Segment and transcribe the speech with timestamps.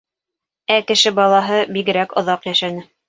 [0.75, 2.87] Ә кеше балаһы бигерәк оҙаҡ йәшәне.